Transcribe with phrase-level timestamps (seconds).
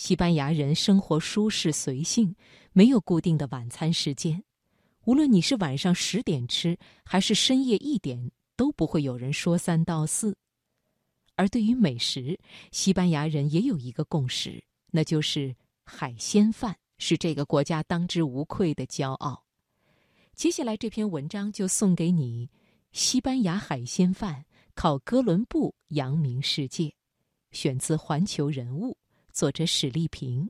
[0.00, 2.34] 西班牙人生活舒适随性，
[2.72, 4.42] 没有固定的晚餐时间。
[5.04, 10.34] 无论你是晚上十点吃，还是深夜一点，都不会有人说三道四。
[11.36, 12.40] 而对于美食，
[12.72, 19.44] 西班牙人也有一个共识，那就是海鲜饭是这个国家当之无愧的骄傲。
[20.34, 22.48] 接下来这篇文章就送给你：
[22.92, 26.94] 西班牙海鲜饭靠哥伦布扬名世界，
[27.52, 28.92] 选自《环球人物》，
[29.40, 30.46] 作者史丽萍。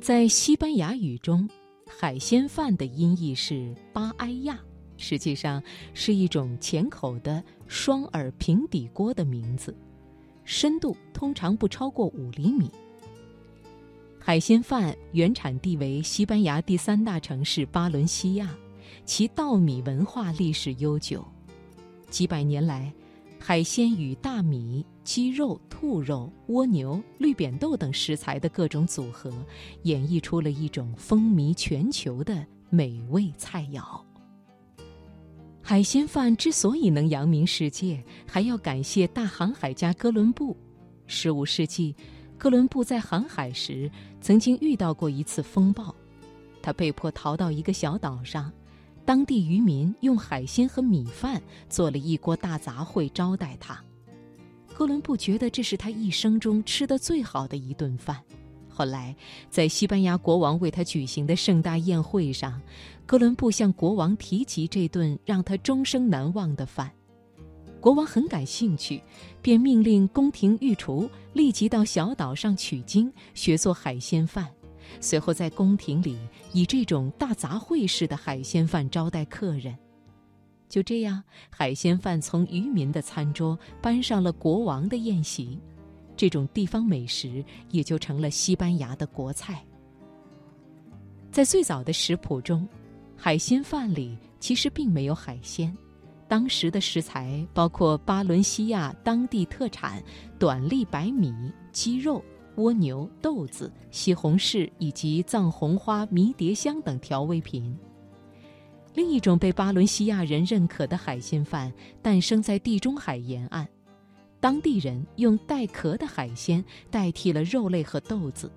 [0.00, 1.48] 在西班牙语中，
[1.86, 4.58] 海鲜饭的音译是巴埃亚，
[4.96, 5.62] 实际上
[5.94, 9.72] 是一种浅口的双耳平底锅的名字，
[10.50, 12.70] 深度通常不超过五厘米。
[14.18, 18.48] 海鲜饭原产地为西班牙第三大城市巴伦西亚，
[19.04, 21.22] 其稻米文化历史悠久，
[22.08, 22.90] 几百年来。
[23.38, 29.30] 海鲜与大米、鸡肉、兔肉、蜗牛、绿扁豆等食材的各种组合，
[29.82, 34.07] 演绎出了一种风靡全球的美味菜肴。
[35.68, 40.56] 海鲜饭之所以能扬名世界，还要感谢大航海家哥伦布。
[41.06, 41.94] 十五世纪，
[42.38, 45.94] 哥伦布在航海时曾经遇到过一次风暴，
[46.62, 48.50] 他被迫逃到一个小岛上。
[49.04, 51.38] 当地渔民用海鲜和米饭
[51.68, 53.78] 做了一锅大杂烩招待他。
[54.72, 58.16] 哥伦布觉得这是他一生中吃的最好的一顿饭。
[58.78, 59.12] 后来，
[59.50, 62.62] 在西班牙国王为他举行的盛大宴会上，
[63.06, 66.88] 哥伦布向国王提及这顿让他终生难忘的饭。
[67.80, 69.02] 国王很感兴趣，
[69.42, 74.46] 便命令宫廷御厨立即到小岛上取经，学做海鲜饭。
[75.00, 76.16] 随后，在宫廷里
[76.52, 79.76] 以这种大杂烩式的海鲜饭招待客人。
[80.68, 85.58] 就这样，海鲜饭从渔民的餐桌搬上了国王的宴席，
[86.18, 89.64] 这种地方美食也就成了西班牙的国菜。
[91.32, 92.68] 在最早的食谱中，
[93.16, 95.74] 海鲜饭里其实并没有海鲜，
[96.26, 100.02] 当时的食材包括巴伦西亚当地特产
[100.40, 101.32] 短粒白米、
[101.72, 102.22] 鸡肉。
[102.56, 107.78] 蜗牛、豆子、西红柿以及藏红花、迷迭香等调味品。
[108.94, 113.64] 另一种被巴伦西亚人认可的海鲜饭诞生在地中海沿岸，
[114.40, 118.50] 当地人用带壳的海鲜代替了肉类和豆子。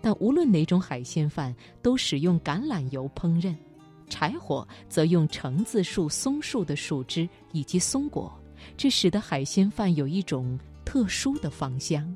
[0.00, 3.54] 但无论哪种海鲜饭都使用橄榄油烹饪，
[4.08, 8.32] 柴火则用橙子树、松树的树枝以及松果，
[8.76, 12.14] 这使得海鲜饭有一种特殊的芳香。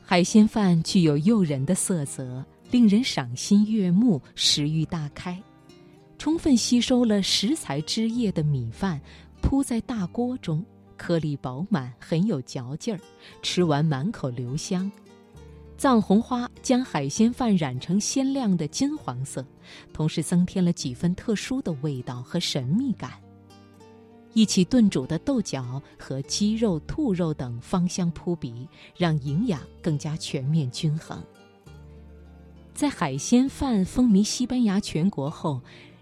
[0.00, 5.38] 海鲜饭具有诱人的色泽，令人赏心悦目，食欲大开。
[6.16, 9.00] 充分吸收了食材汁液的米饭，
[9.42, 10.64] 铺在大锅中，
[10.98, 13.00] 颗粒饱满，很有嚼劲儿，
[13.40, 14.90] 吃完满口留香。
[15.78, 19.46] 藏红花将海鲜饭染成鲜亮的金黄色，
[19.92, 23.12] 同时增添了几分特殊的味道和神秘感。
[24.34, 31.22] 一起炖煮的豆角和鸡肉、兔肉等芳香扑鼻，让营养更加全面均衡。
[32.74, 35.60] 在海鲜饭风靡西班牙全国后，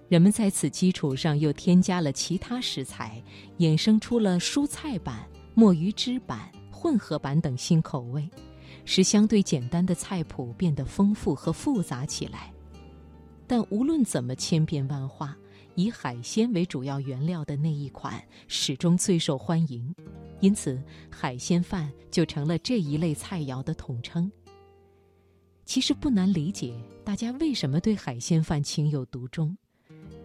[0.09, 3.21] 人们在此基础上又添加了其他食材，
[3.59, 8.29] 衍生出了蔬菜版、墨鱼汁版、混合版等新口味，
[8.85, 12.53] 使相对简单的菜谱变得丰富和复杂起来。
[13.49, 15.37] 但无论怎么千变万化，
[15.75, 19.93] 以海鲜为主要原料的那一款始终最受欢迎，
[20.39, 20.81] 因此
[21.11, 24.31] 海鲜饭就成了这一类菜肴的统称。
[25.65, 29.57] 其实不难理解，大家为什么对海鲜饭情有独钟。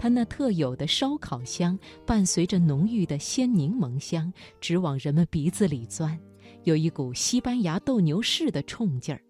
[0.01, 6.19] 它那特有的烧烤香，伴随着浓郁的鲜柠檬香，直往人们鼻子里钻，
[6.63, 9.21] 有一股西班牙斗牛士的冲劲儿。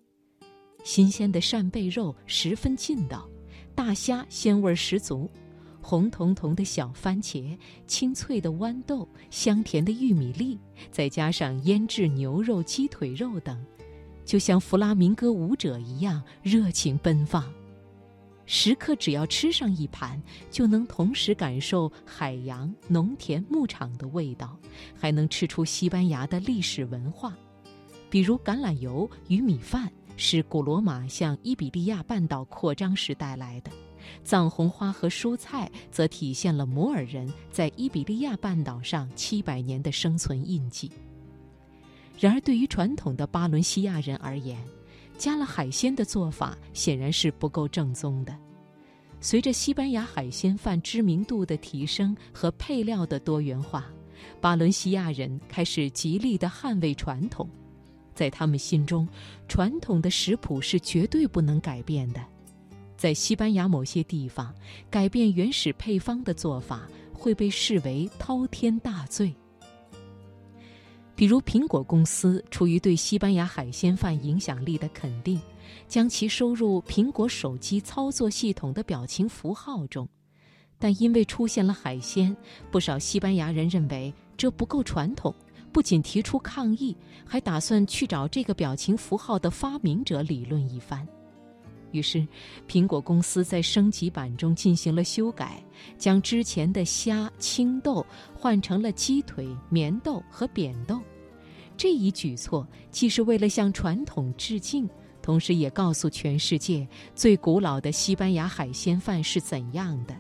[0.86, 3.30] 新鲜的扇贝肉十分劲道，
[3.76, 5.30] 大虾鲜味十足。
[5.82, 10.58] 红彤彤的小番茄，清脆的豌豆，香甜的玉米粒，
[10.90, 13.62] 再加上腌制牛肉、鸡腿肉等，
[14.24, 17.44] 就像弗拉明戈舞者一样热情奔放。
[18.54, 24.60] 食客只要吃上一盘，就能同时感受海洋、农田、牧场的味道，
[24.94, 27.34] 还能吃出西班牙的历史文化，
[28.10, 33.72] 比如橄榄油与米饭是古罗马向伊比利亚半岛扩张时带来的。
[34.22, 40.92] 藏红花和蔬菜则体现了摩尔人在伊比利亚半岛上七百年的生存印记。
[42.20, 44.62] 然而，对于传统的巴伦西亚人而言，
[45.22, 48.36] 加了海鲜的做法显然是不够正宗的。
[49.20, 53.86] 随着西班牙海鲜饭知名度的提升和配料的多元化，
[54.42, 57.48] 巴伦西亚人开始极力的捍卫传统。
[58.16, 59.08] 在他们心中，
[59.48, 62.20] 传统的食谱是绝对不能改变的。
[62.98, 64.52] 在西班牙某些地方，
[64.90, 69.32] 改变原始配方的做法会被视为滔天大罪。
[71.22, 75.40] 比如，苹果公司出于对西班牙海鲜饭影响力的肯定，
[75.88, 80.10] 将其收入苹果手机操作系统的表情符号中。
[80.80, 82.36] 但因为出现了海鲜，
[82.72, 85.32] 不少西班牙人认为这不够传统，
[85.72, 91.08] 不仅提出抗议，还打算去找这个表情符号的发明者理论一番。
[91.92, 92.28] 于是，
[92.68, 95.64] 苹果公司在升级版中进行了修改，
[96.00, 98.04] 将之前的虾、青豆
[98.34, 101.00] 换成了鸡腿、棉豆和扁豆。
[101.78, 104.88] 这一举措既是为了向传统致敬，
[105.22, 110.16] 同时也告诉全世界最古老的西班牙海鲜饭是怎样的。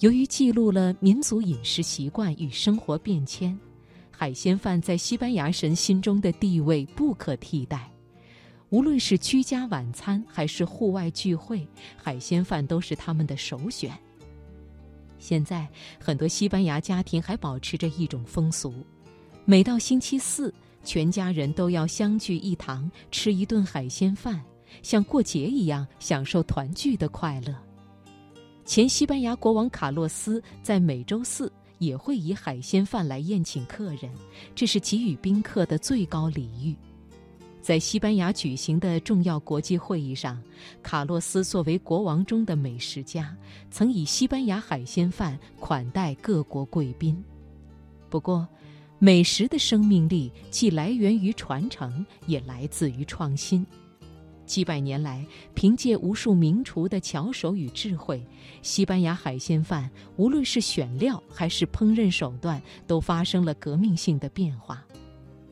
[0.00, 3.58] 由于记录了民族饮食习惯与生活变迁，
[4.10, 7.88] 海鲜饭在西班牙人心中的地位不可替代。
[8.70, 11.64] 无论是居家晚餐还是户外聚会，
[11.96, 13.96] 海鲜饭都是他们的首选。
[15.20, 15.68] 现在，
[16.00, 18.74] 很多西班牙家庭还保持着一种风俗。
[19.46, 20.52] 每到星期四，
[20.84, 24.42] 全家人都要相聚一堂，吃一顿海鲜饭，
[24.82, 27.54] 像过节一样享受团聚的快乐。
[28.64, 34.10] 前西班牙国王卡洛斯在每周四也会以海鲜饭来宴请客人，
[34.54, 36.74] 这是给予宾客的最高礼遇。
[37.60, 40.42] 在西班牙举行的重要国际会议上，
[40.82, 43.36] 卡洛斯作为国王中的美食家，
[43.70, 47.22] 曾以西班牙海鲜饭款待各国贵宾。
[48.08, 48.48] 不过，
[49.04, 53.66] 美食的生命力既来源于传承，也来自于创新。
[54.46, 55.22] 几百年来，
[55.52, 58.26] 凭借无数名厨的巧手与智慧，
[58.62, 64.82] 西班牙海鲜饭无论是选料还是烹饪手段，都发生了革命性的变化。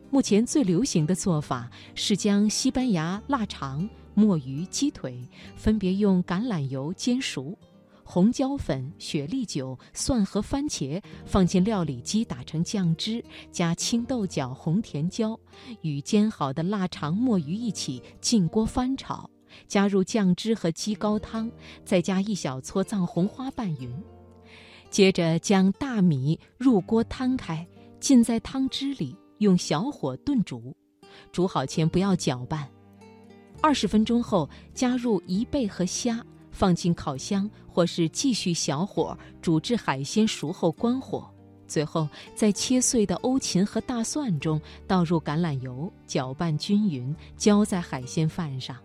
[0.09, 5.21] 目前最流行的做法是将西班牙腊肠、墨鱼、鸡腿
[5.57, 7.55] 分别用橄榄油煎熟。
[8.13, 15.35] 红椒粉、雪莉酒、蒜和番茄放进料理机打成酱汁，加青豆角、红甜椒，
[15.81, 19.31] 与煎好的腊肠、墨鱼一起进锅翻炒，
[19.67, 21.51] 加入酱汁和鸡高汤，
[21.87, 23.91] 再加一小撮藏红花拌匀。
[24.91, 27.67] 接着将大米入锅摊开，
[27.99, 30.77] 浸在汤汁里，用小火炖煮。
[31.33, 32.69] 煮好前不要搅拌。
[33.63, 36.23] 二十分钟后，加入贻贝和虾。
[36.53, 41.29] 放进烤箱，或是继续小火煮至海鲜熟后关火。
[41.67, 48.77] 最后，在切碎的欧芹和大蒜中倒入橄榄油，搅拌均匀，浇在海鲜饭上。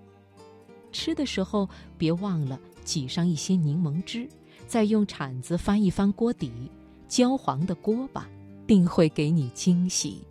[0.94, 4.28] 吃的时候别忘了挤上一些柠檬汁，
[4.68, 6.50] 再用铲子翻一翻锅底，
[7.10, 8.25] 焦黄的锅巴
[8.66, 10.24] 定会给你惊喜。